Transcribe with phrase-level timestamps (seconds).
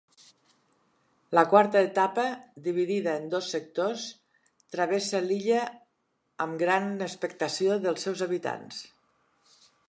[1.39, 2.23] La quarta etapa,
[2.67, 4.05] dividida en dos sectors,
[4.77, 5.61] travessa l'illa
[6.47, 8.83] amb gran expectació dels seus habitants.